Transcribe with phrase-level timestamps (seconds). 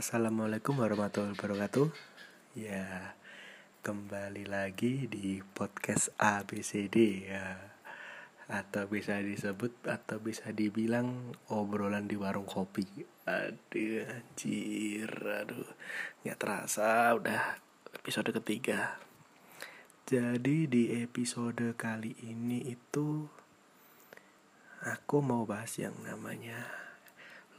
[0.00, 1.92] Assalamualaikum warahmatullahi wabarakatuh.
[2.56, 3.12] Ya
[3.84, 7.60] Kembali lagi di podcast ABCD ya.
[8.48, 12.88] Atau bisa disebut Atau bisa dibilang Obrolan di warung kopi.
[13.28, 15.68] Aduh anjir Aduh.
[16.24, 17.60] Gak terasa udah
[17.92, 18.96] Episode ketiga.
[20.08, 23.28] Jadi di episode kali ini itu
[24.80, 26.88] Aku mau bahas yang namanya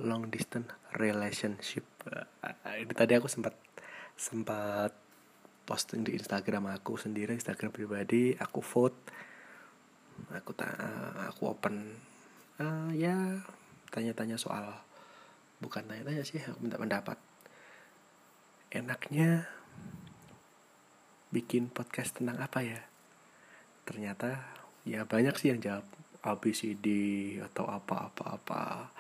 [0.02, 1.86] long distance relationship.
[2.66, 3.54] Ini tadi aku sempat
[4.18, 4.92] sempat
[5.66, 8.98] posting di Instagram aku sendiri Instagram pribadi aku vote
[10.30, 10.74] aku tak
[11.32, 11.98] aku open.
[12.62, 13.42] Uh, ya
[13.90, 14.70] tanya-tanya soal
[15.58, 17.18] bukan tanya-tanya sih aku minta pendapat.
[18.72, 19.50] Enaknya
[21.34, 22.82] bikin podcast tentang apa ya?
[23.88, 24.38] Ternyata
[24.86, 25.86] ya banyak sih yang jawab
[26.22, 26.88] ABCD
[27.42, 28.94] atau apa-apa-apa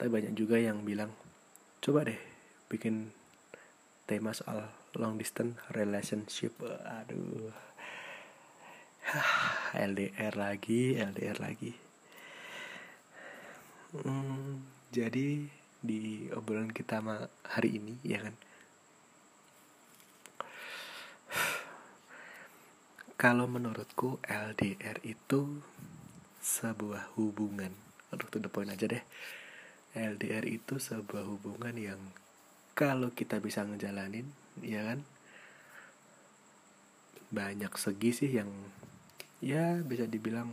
[0.00, 1.12] tapi banyak juga yang bilang
[1.84, 2.16] coba deh
[2.72, 3.12] bikin
[4.08, 4.64] tema soal
[4.96, 6.56] long distance relationship.
[6.64, 7.52] Aduh.
[9.76, 11.76] LDR lagi LDR lagi.
[13.92, 15.44] Hmm, jadi
[15.84, 17.04] di obrolan kita
[17.44, 18.32] hari ini ya kan?
[23.20, 25.60] Kalau menurutku LDR itu
[26.40, 27.76] sebuah hubungan.
[28.16, 29.04] Aduh to the point aja deh
[29.90, 32.00] LDR itu sebuah hubungan yang
[32.78, 34.30] kalau kita bisa ngejalanin
[34.62, 35.02] ya kan?
[37.30, 38.50] Banyak segi sih yang
[39.42, 40.50] ya bisa dibilang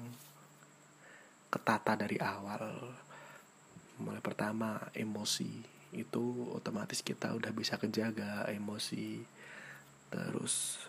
[1.54, 2.94] ketata dari awal.
[4.02, 9.22] Mulai pertama emosi itu otomatis kita udah bisa kejaga emosi.
[10.10, 10.82] Terus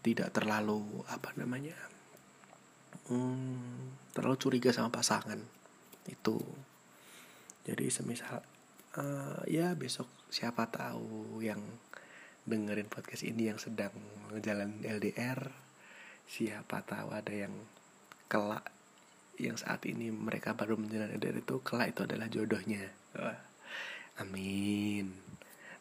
[0.00, 1.76] tidak terlalu apa namanya
[3.12, 5.38] hmm, terlalu curiga sama pasangan.
[6.08, 6.40] Itu
[7.64, 8.40] jadi semisal
[8.96, 11.60] uh, ya besok siapa tahu yang
[12.48, 13.92] dengerin podcast ini yang sedang
[14.40, 15.52] jalan LDR
[16.30, 17.52] siapa tahu ada yang
[18.30, 18.62] kelak
[19.40, 22.84] yang saat ini mereka baru menjalani LDR itu kelak itu adalah jodohnya.
[23.16, 23.40] Wah,
[24.20, 25.10] amin.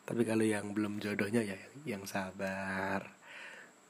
[0.07, 3.13] Tapi kalau yang belum jodohnya ya yang sabar.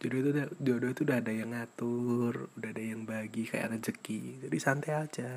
[0.02, 4.44] Jodoh itu jodoh itu udah ada yang ngatur udah ada yang bagi kayak rezeki.
[4.48, 5.32] Jadi santai aja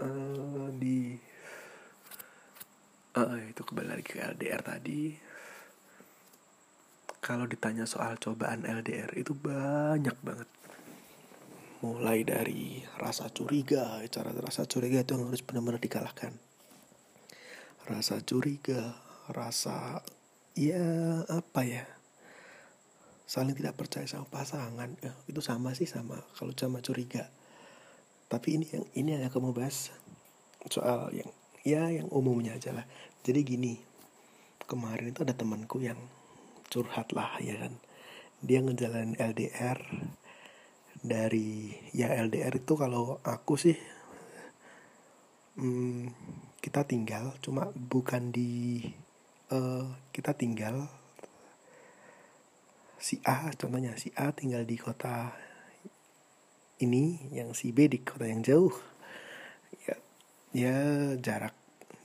[0.00, 1.14] uh, di
[3.16, 5.12] uh, itu kembali lagi ke LDR tadi.
[7.20, 10.48] Kalau ditanya soal cobaan LDR itu banyak banget.
[11.84, 16.32] Mulai dari rasa curiga cara rasa curiga itu yang harus benar-benar dikalahkan.
[17.88, 18.96] Rasa curiga
[19.28, 20.00] rasa
[20.56, 21.84] ya apa ya?
[23.30, 27.30] Saling tidak percaya sama pasangan ya, itu sama sih sama kalau sama curiga
[28.30, 29.90] tapi ini yang ini yang aku mau bahas
[30.70, 31.26] soal yang
[31.66, 32.86] ya yang umumnya aja lah.
[33.26, 33.74] Jadi gini
[34.70, 35.98] kemarin itu ada temanku yang
[36.70, 37.74] curhat lah ya kan.
[38.38, 39.82] Dia ngejalanin LDR
[41.02, 43.76] dari ya LDR itu kalau aku sih
[45.58, 46.12] hmm,
[46.60, 48.84] kita tinggal cuma bukan di
[49.50, 50.86] uh, kita tinggal
[53.00, 55.32] si A contohnya si A tinggal di kota
[56.80, 58.72] ini yang si B di kota yang jauh.
[59.84, 59.96] Ya
[60.50, 60.76] ya
[61.20, 61.54] jarak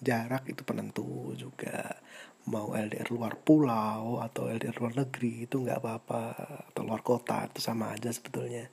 [0.03, 1.99] jarak itu penentu juga.
[2.45, 6.23] Mau LDR luar pulau atau LDR luar negeri itu nggak apa-apa.
[6.71, 8.69] Atau luar kota itu sama aja sebetulnya.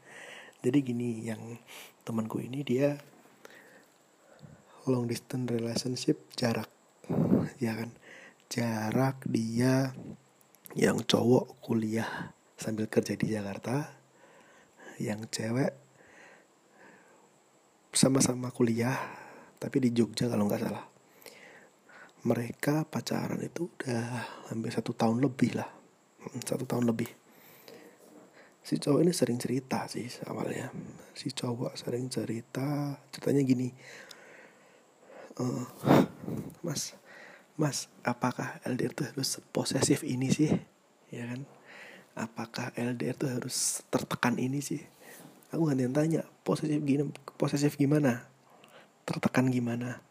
[0.63, 1.41] Jadi gini yang
[2.05, 2.99] temanku ini dia
[4.87, 6.69] long distance relationship jarak
[7.63, 7.91] ya kan?
[8.53, 9.97] Jarak dia
[10.77, 13.91] yang cowok kuliah sambil kerja di Jakarta
[15.01, 15.82] yang cewek
[17.93, 18.97] sama-sama kuliah
[19.61, 20.85] tapi di Jogja kalau nggak salah.
[22.27, 24.05] Mereka pacaran itu udah
[24.51, 25.71] hampir satu tahun lebih lah.
[26.25, 27.11] Hmm, satu tahun lebih.
[28.63, 30.73] Si cowok ini sering cerita sih awalnya.
[31.13, 33.69] Si cowok sering cerita ceritanya gini.
[35.37, 35.67] Uh,
[36.67, 36.95] mas
[37.59, 40.51] mas apakah LDR tuh harus posesif ini sih?
[41.13, 41.45] Ya kan?
[42.17, 44.81] Apakah LDR tuh harus tertekan ini sih?
[45.51, 47.09] Aku gantian tanya posesif gini
[47.39, 48.27] posesif gimana?
[49.07, 50.03] Tertekan gimana?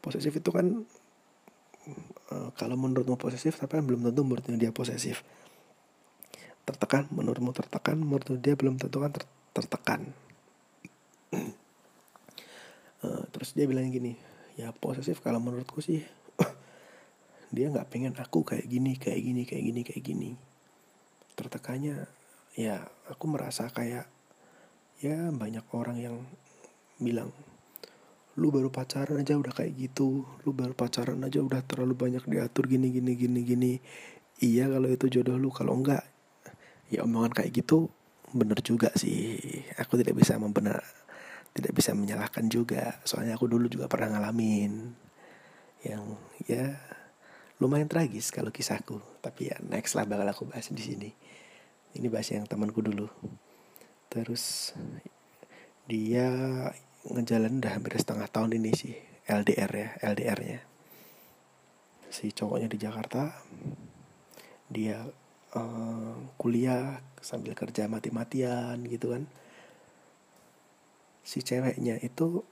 [0.00, 0.84] Posesif itu kan
[2.32, 5.24] uh, kalau menurutmu posesif tapi kan belum tentu menurutnya dia posesif.
[6.64, 9.24] Tertekan menurutmu tertekan menurut dia belum tentu kan ter
[9.56, 10.00] tertekan.
[13.04, 14.16] Uh, terus dia bilang gini
[14.54, 16.00] ya posesif kalau menurutku sih
[17.54, 20.30] dia nggak pengen aku kayak gini kayak gini kayak gini kayak gini.
[21.34, 22.06] Tertekannya
[22.54, 24.13] ya aku merasa kayak
[25.04, 26.16] ya banyak orang yang
[26.96, 27.28] bilang
[28.40, 32.64] lu baru pacaran aja udah kayak gitu lu baru pacaran aja udah terlalu banyak diatur
[32.64, 33.72] gini gini gini gini.
[34.40, 36.08] Iya kalau itu jodoh lu kalau enggak
[36.88, 37.92] ya omongan kayak gitu
[38.32, 39.38] bener juga sih.
[39.76, 40.80] Aku tidak bisa membenar
[41.52, 42.98] tidak bisa menyalahkan juga.
[43.04, 44.72] Soalnya aku dulu juga pernah ngalamin
[45.84, 46.16] yang
[46.48, 46.80] ya
[47.60, 49.04] lumayan tragis kalau kisahku.
[49.20, 51.10] Tapi ya next lah bakal aku bahas di sini.
[51.94, 53.06] Ini bahas yang temanku dulu
[54.14, 54.70] terus
[55.90, 56.30] dia
[57.04, 58.94] ngejalan udah hampir setengah tahun ini sih
[59.26, 60.60] LDR ya LDR nya
[62.14, 63.34] si cowoknya di Jakarta
[64.70, 65.02] dia
[65.54, 69.24] uh, kuliah sambil kerja mati-matian gitu kan.
[71.24, 72.44] Si ceweknya itu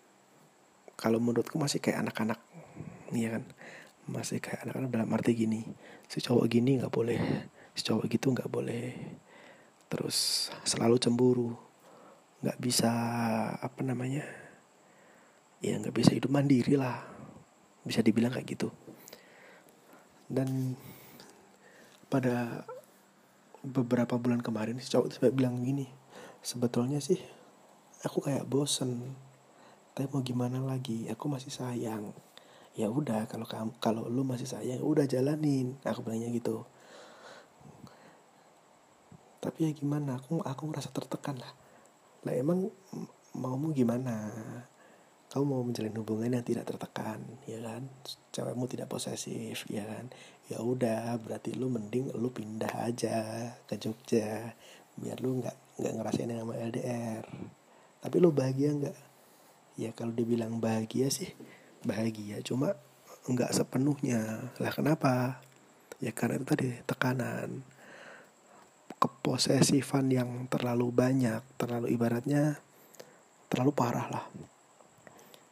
[0.96, 2.40] kalau menurutku masih kayak anak-anak
[3.12, 3.44] iya kan?
[4.08, 5.62] Masih kayak anak-anak dalam arti gini
[6.08, 7.20] si cowok gini nggak boleh
[7.76, 8.92] si cowok gitu nggak boleh
[9.92, 11.52] terus selalu cemburu.
[12.40, 12.90] Nggak bisa
[13.60, 14.24] apa namanya
[15.60, 17.04] ya nggak bisa hidup mandiri lah.
[17.84, 18.72] Bisa dibilang kayak gitu.
[20.32, 20.72] Dan
[22.08, 22.64] pada
[23.60, 25.86] beberapa bulan kemarin si cowok itu bilang gini
[26.42, 27.20] sebetulnya sih
[28.00, 29.12] aku kayak bosen.
[29.92, 31.04] Tapi mau gimana lagi?
[31.12, 32.16] Aku masih sayang.
[32.72, 35.76] Ya udah kalau kamu kalau lu masih sayang udah jalanin.
[35.84, 36.64] Aku bilangnya gitu
[39.42, 41.50] tapi ya gimana aku aku ngerasa tertekan lah.
[42.22, 42.70] Lah emang
[43.34, 44.30] maumu gimana?
[45.26, 47.18] Kamu mau menjalin hubungan yang tidak tertekan
[47.50, 47.90] ya kan?
[48.30, 50.14] Cewekmu tidak posesif ya kan?
[50.46, 54.54] Ya udah berarti lu mending lu pindah aja ke Jogja
[54.94, 57.24] biar lu nggak nggak ngerasain yang sama LDR
[57.98, 58.98] tapi lo bahagia nggak?
[59.74, 61.34] Ya kalau dibilang bahagia sih
[61.82, 62.38] bahagia.
[62.46, 62.78] Cuma
[63.26, 64.50] nggak sepenuhnya.
[64.62, 65.42] Lah kenapa?
[66.02, 67.62] Ya karena itu tadi tekanan
[69.02, 72.62] keposesifan yang terlalu banyak terlalu ibaratnya
[73.50, 74.24] terlalu parah lah.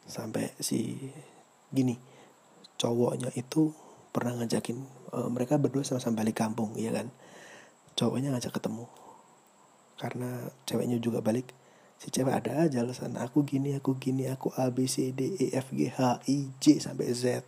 [0.06, 1.10] Sampai si
[1.74, 1.98] gini
[2.78, 3.74] cowoknya itu
[4.14, 4.78] pernah ngajakin
[5.10, 7.10] uh, mereka berdua sama-sama balik kampung ya kan?
[7.98, 8.86] Cowoknya ngajak ketemu.
[9.98, 11.50] Karena ceweknya juga balik
[12.00, 15.52] si cewek ada aja alasan aku gini aku gini aku A B C D E
[15.52, 17.42] F G H I J sampai Z.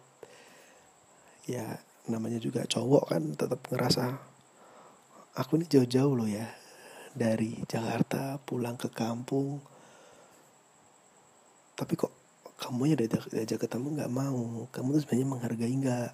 [1.47, 1.79] Ya
[2.11, 4.32] namanya juga cowok kan tetap ngerasa
[5.33, 6.45] aku ini jauh-jauh loh ya
[7.13, 9.61] dari Jakarta pulang ke kampung.
[11.73, 12.13] Tapi kok
[12.61, 14.69] kamu ya diajak, diajak ketemu nggak mau?
[14.69, 16.13] Kamu tuh sebenarnya menghargai nggak?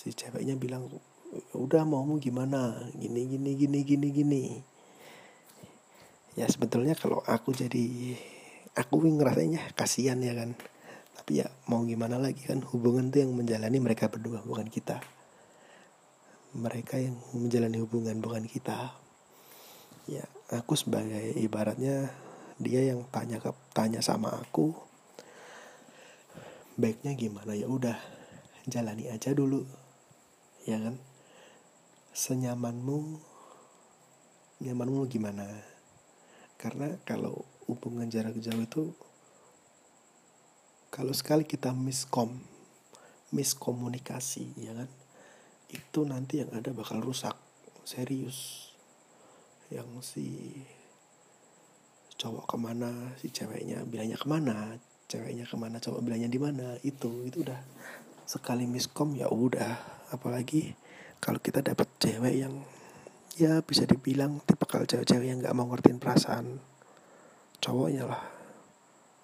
[0.00, 0.88] Si ceweknya bilang
[1.52, 2.88] udah maumu gimana?
[2.96, 4.44] Gini gini gini gini gini.
[6.34, 8.16] Ya sebetulnya kalau aku jadi
[8.74, 10.56] aku ngerasanya kasihan ya kan.
[11.14, 12.64] Tapi ya mau gimana lagi kan?
[12.64, 15.13] Hubungan tuh yang menjalani mereka berdua bukan kita
[16.54, 18.94] mereka yang menjalani hubungan bukan kita.
[20.06, 20.22] Ya
[20.54, 22.14] aku sebagai ibaratnya
[22.62, 24.70] dia yang tanya ke tanya sama aku
[26.78, 27.58] baiknya gimana?
[27.58, 27.98] Ya udah
[28.70, 29.66] jalani aja dulu.
[30.64, 30.96] Ya kan?
[32.14, 33.18] Senyamanmu
[34.62, 35.44] nyamanmu gimana?
[36.54, 38.94] Karena kalau hubungan jarak jauh itu
[40.94, 42.38] kalau sekali kita miskom
[43.34, 44.86] miskomunikasi ya kan
[45.74, 47.34] itu nanti yang ada bakal rusak
[47.82, 48.70] serius.
[49.68, 50.26] Yang si
[52.14, 54.78] cowok ke mana si ceweknya bilangnya ke mana
[55.10, 57.58] ceweknya ke mana cowok bilangnya di mana itu itu udah
[58.24, 60.06] sekali miskom ya udah.
[60.14, 60.72] Apalagi
[61.18, 62.54] kalau kita dapat cewek yang
[63.34, 66.62] ya bisa dibilang tipe kalau cewek-cewek yang nggak mau ngertiin perasaan
[67.58, 68.22] cowoknya lah.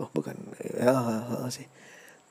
[0.01, 0.97] Oh bukan ya
[1.53, 1.69] sih.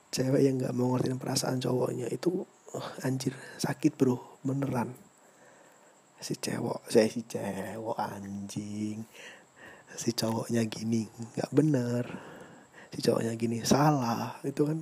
[0.09, 2.43] Cewek yang nggak mau ngertiin perasaan cowoknya itu
[2.75, 4.17] oh, anjir sakit bro.
[4.45, 4.95] Beneran.
[6.19, 9.03] Si cewek saya si cewek anjing.
[9.95, 12.05] Si cowoknya gini nggak bener.
[12.91, 14.79] Si cowoknya gini salah itu kan.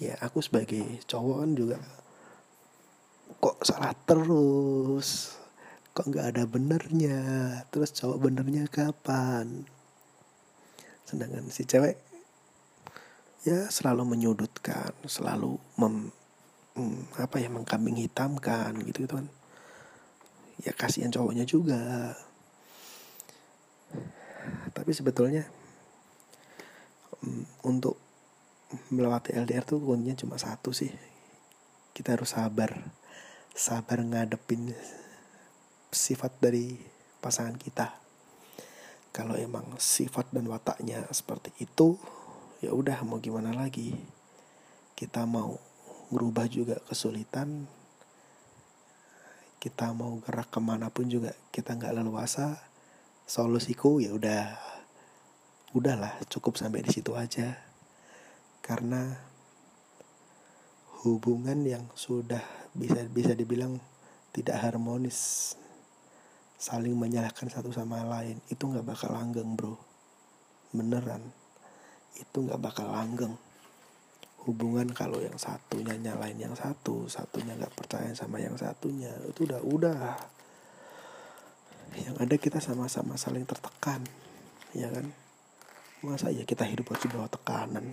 [0.00, 1.78] Ya aku sebagai cowok kan juga
[3.40, 5.38] kok salah terus?
[5.92, 7.20] Kok nggak ada benernya?
[7.68, 9.64] Terus cowok benernya kapan?
[11.04, 12.10] Sedangkan si cewek
[13.40, 16.12] ya selalu menyudutkan selalu mem,
[16.76, 19.26] hmm, apa ya mengkambing hitamkan gitu gitu kan.
[20.60, 22.14] Ya kasihan cowoknya juga.
[24.70, 25.48] Tapi sebetulnya
[27.24, 27.98] um, untuk
[28.92, 30.92] melewati LDR tuh kuncinya cuma satu sih.
[31.96, 32.70] Kita harus sabar.
[33.50, 34.72] Sabar ngadepin
[35.90, 36.78] sifat dari
[37.18, 37.98] pasangan kita.
[39.10, 41.98] Kalau emang sifat dan wataknya seperti itu
[42.62, 43.96] ya udah mau gimana lagi?
[44.94, 45.58] Kita mau
[46.10, 47.70] merubah juga kesulitan.
[49.62, 52.58] Kita mau gerak ke mana pun juga kita nggak leluasa.
[53.30, 54.58] Solusiku ya udah
[55.70, 57.54] udahlah cukup sampai di situ aja.
[58.58, 59.14] Karena
[61.06, 62.42] hubungan yang sudah
[62.74, 63.78] bisa bisa dibilang
[64.34, 65.54] tidak harmonis
[66.60, 69.78] saling menyalahkan satu sama lain itu nggak bakal langgeng bro.
[70.74, 71.22] Beneran
[72.18, 73.38] itu nggak bakal langgeng
[74.48, 79.60] hubungan kalau yang satunya nyalain yang satu satunya nggak percaya sama yang satunya itu udah
[79.60, 80.02] udah.
[81.90, 84.00] Yang ada kita sama-sama saling tertekan
[84.72, 85.10] ya kan?
[86.00, 87.92] Masa ya kita hidup harus di bawah tekanan?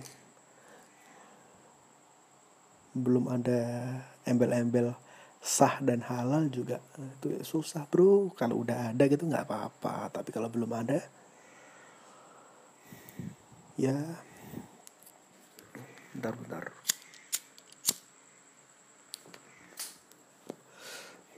[2.96, 3.60] Belum ada
[4.24, 4.96] embel-embel
[5.44, 6.80] sah dan halal juga.
[7.20, 8.32] Itu susah bro.
[8.32, 10.08] Kalau udah ada gitu nggak apa-apa.
[10.08, 10.98] Tapi kalau belum ada
[13.78, 13.94] ya
[16.18, 16.74] bentar-bentar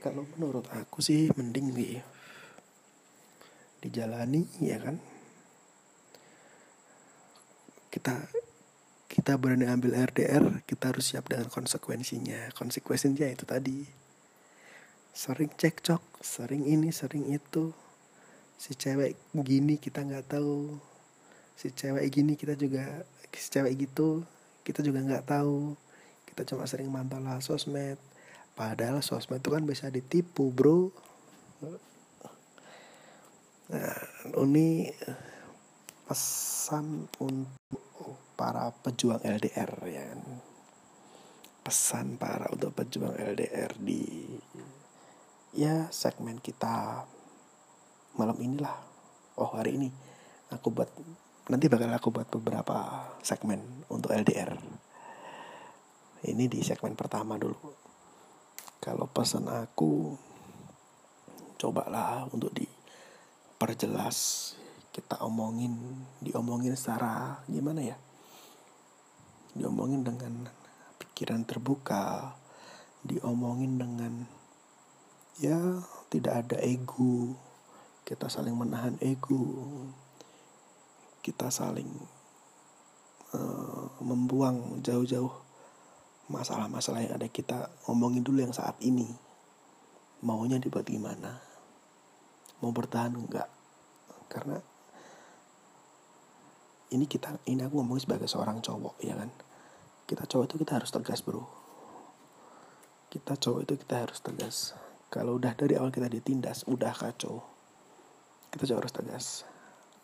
[0.01, 2.01] kalau menurut aku sih mending nih
[3.85, 4.97] dijalani ya kan?
[7.93, 8.17] Kita
[9.05, 12.49] kita berani ambil RDR kita harus siap dengan konsekuensinya.
[12.57, 13.85] Konsekuensinya itu tadi.
[15.13, 17.69] Sering cekcok sering ini sering itu.
[18.57, 20.81] Si cewek gini kita nggak tahu.
[21.53, 24.25] Si cewek gini kita juga si cewek gitu
[24.71, 25.75] kita juga nggak tahu.
[26.23, 27.99] Kita cuma sering mantau lah sosmed.
[28.55, 30.87] Padahal sosmed itu kan bisa ditipu bro.
[33.71, 33.99] Nah
[34.39, 34.87] ini
[36.07, 40.07] pesan untuk para pejuang LDR ya.
[41.67, 44.07] Pesan para untuk pejuang LDR di
[45.51, 47.03] ya segmen kita
[48.15, 48.79] malam inilah.
[49.35, 49.91] Oh hari ini
[50.47, 50.87] aku buat
[51.49, 54.81] nanti bakal aku buat beberapa segmen untuk LDR
[56.21, 57.57] ini di segmen pertama dulu.
[58.77, 60.13] Kalau pesan aku
[61.57, 64.17] cobalah untuk diperjelas
[64.93, 65.77] kita omongin
[66.21, 67.97] diomongin secara gimana ya?
[69.57, 70.45] Diomongin dengan
[71.01, 72.37] pikiran terbuka
[73.01, 74.29] diomongin dengan
[75.41, 75.57] ya
[76.13, 77.33] tidak ada ego.
[78.05, 79.41] Kita saling menahan ego
[81.21, 81.89] kita saling
[83.37, 85.29] uh, membuang jauh-jauh
[86.27, 87.29] masalah-masalah yang ada.
[87.29, 89.07] Kita ngomongin dulu yang saat ini.
[90.21, 91.41] Maunya dibuat gimana?
[92.61, 93.49] Mau bertahan enggak?
[94.29, 94.57] Karena
[96.91, 99.29] ini kita ini aku ngomong sebagai seorang cowok ya kan?
[100.05, 101.45] Kita cowok itu kita harus tegas bro.
[103.09, 104.73] Kita cowok itu kita harus tegas.
[105.11, 107.43] Kalau udah dari awal kita ditindas udah kacau.
[108.53, 109.25] Kita cowok harus tegas.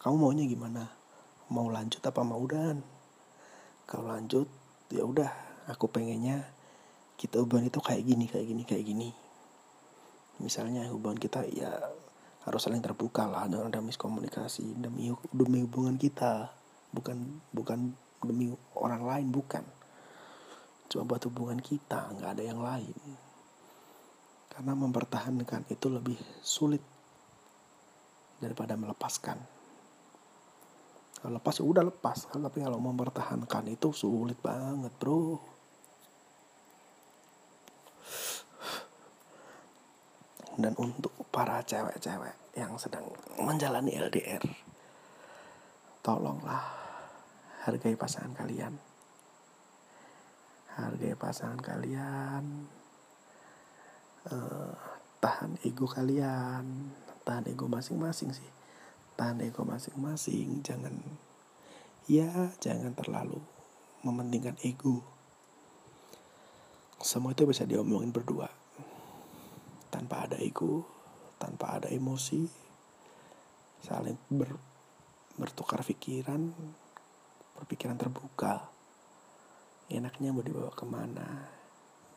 [0.01, 1.06] Kamu maunya gimana
[1.47, 2.79] mau lanjut apa mau udahan?
[3.87, 4.47] Kalau lanjut
[4.91, 5.31] ya udah
[5.71, 6.43] aku pengennya
[7.15, 9.09] kita hubungan itu kayak gini kayak gini kayak gini.
[10.43, 11.71] Misalnya hubungan kita ya
[12.47, 16.51] harus saling terbuka lah jangan ada miskomunikasi demi demi hubungan kita.
[16.91, 19.63] Bukan bukan demi orang lain bukan.
[20.91, 22.95] Cuma buat hubungan kita nggak ada yang lain.
[24.51, 26.81] Karena mempertahankan itu lebih sulit
[28.37, 29.56] daripada melepaskan
[31.17, 35.41] kalau lepas udah lepas tapi kalau mempertahankan itu sulit banget bro.
[40.57, 43.05] Dan untuk para cewek-cewek yang sedang
[43.37, 44.41] menjalani LDR
[46.01, 46.65] tolonglah
[47.65, 48.73] hargai pasangan kalian.
[50.77, 52.65] Hargai pasangan kalian.
[54.29, 54.73] Uh,
[55.21, 56.93] tahan ego kalian.
[57.21, 58.56] Tahan ego masing-masing sih
[59.17, 60.61] tahan ego masing-masing.
[60.61, 60.93] Jangan
[62.05, 63.41] ya jangan terlalu
[64.05, 65.01] mementingkan ego.
[67.01, 68.47] Semua itu bisa diomongin berdua.
[69.89, 70.85] Tanpa ada ego
[71.37, 72.49] tanpa ada emosi
[73.77, 74.57] saling ber
[75.37, 76.53] bertukar pikiran
[77.57, 78.69] berpikiran terbuka.
[79.87, 81.47] Enaknya mau dibawa ke mana?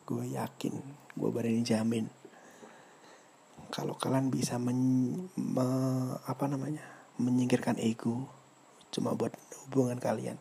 [0.05, 0.75] Gue yakin
[1.17, 2.20] gue berani jamin
[3.71, 4.77] kalau kalian bisa men,
[5.39, 5.67] me,
[6.27, 6.83] apa namanya
[7.15, 8.27] menyingkirkan ego
[8.91, 9.31] cuma buat
[9.63, 10.35] hubungan kalian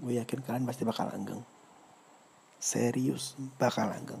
[0.00, 1.44] gue yakin kalian pasti bakal langgeng.
[2.56, 4.20] Serius bakal langgeng.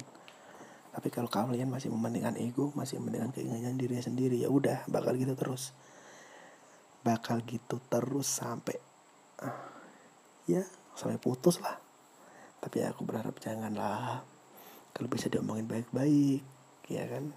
[0.92, 5.32] Tapi kalau kalian masih mementingkan ego masih mementingkan keinginan dirinya sendiri ya udah bakal gitu
[5.32, 5.72] terus.
[7.00, 8.76] Bakal gitu terus sampai
[9.40, 9.72] uh,
[10.44, 11.80] ya sampai putus lah.
[12.60, 14.20] Tapi aku berharap janganlah.
[14.92, 16.44] Kalau bisa diomongin baik-baik
[16.92, 17.32] ya kan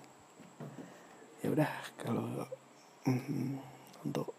[1.53, 2.45] udah kalau
[3.05, 3.61] mm,
[4.09, 4.33] untuk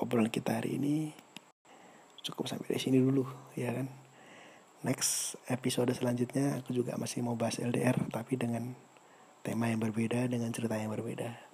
[0.00, 1.12] obrolan kita hari ini
[2.24, 3.22] cukup sampai di sini dulu
[3.54, 3.86] ya kan
[4.82, 8.74] next episode selanjutnya aku juga masih mau bahas LDR tapi dengan
[9.46, 11.46] tema yang berbeda dengan cerita yang berbeda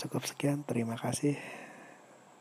[0.00, 1.36] Cukup sekian, terima kasih.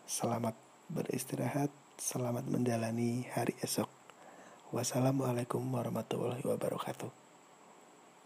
[0.07, 0.55] Selamat
[0.87, 1.67] beristirahat,
[1.99, 3.91] selamat menjalani hari esok.
[4.71, 7.28] Wassalamualaikum warahmatullahi wabarakatuh.